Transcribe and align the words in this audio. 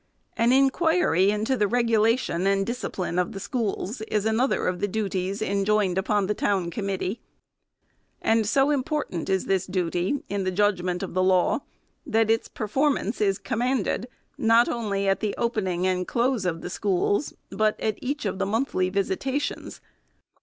An 0.35 0.51
inquiry 0.51 1.29
into 1.29 1.55
the" 1.55 1.67
regulation 1.77 2.47
and 2.47 2.65
discipline" 2.65 3.19
of 3.19 3.33
the 3.33 3.39
schools 3.39 4.01
is 4.07 4.25
another 4.25 4.65
of 4.67 4.79
the 4.79 4.87
duties 4.87 5.43
enjoined 5.43 5.95
upon 5.95 6.25
the 6.25 6.33
town 6.33 6.71
committee; 6.71 7.21
and 8.19 8.47
so 8.47 8.71
important 8.71 9.29
is 9.29 9.45
this 9.45 9.67
duty, 9.67 10.23
in 10.27 10.43
the 10.43 10.49
judg 10.51 10.81
ment 10.81 11.03
of 11.03 11.13
the 11.13 11.21
law, 11.21 11.59
that 12.03 12.31
its 12.31 12.47
performance 12.47 13.21
is 13.21 13.37
commanded, 13.37 14.07
not 14.39 14.67
only 14.67 15.07
at 15.07 15.19
the 15.19 15.35
opening 15.37 15.85
and 15.85 16.07
close 16.07 16.45
of 16.47 16.61
the 16.61 16.71
schools, 16.71 17.35
but 17.51 17.79
at 17.79 17.99
each 18.01 18.25
of 18.25 18.39
the 18.39 18.45
monthly 18.47 18.89
visitations. 18.89 19.81